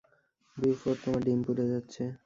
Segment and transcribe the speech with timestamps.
[0.57, 2.03] Beaufort, তোমার ডিম পুড়ে যাচ্ছে।